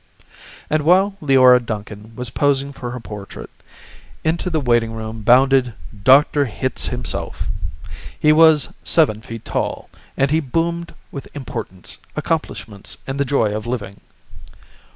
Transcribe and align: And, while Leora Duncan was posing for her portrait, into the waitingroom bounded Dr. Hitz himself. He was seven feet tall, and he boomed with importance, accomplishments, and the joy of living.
And, 0.67 0.81
while 0.81 1.15
Leora 1.21 1.63
Duncan 1.63 2.15
was 2.15 2.31
posing 2.31 2.73
for 2.73 2.89
her 2.89 2.99
portrait, 2.99 3.51
into 4.23 4.49
the 4.49 4.59
waitingroom 4.59 5.21
bounded 5.23 5.75
Dr. 6.03 6.45
Hitz 6.45 6.87
himself. 6.87 7.45
He 8.19 8.33
was 8.33 8.73
seven 8.83 9.21
feet 9.21 9.45
tall, 9.45 9.91
and 10.17 10.31
he 10.31 10.39
boomed 10.39 10.95
with 11.11 11.27
importance, 11.35 11.99
accomplishments, 12.15 12.97
and 13.05 13.19
the 13.19 13.25
joy 13.25 13.53
of 13.55 13.67
living. 13.67 14.01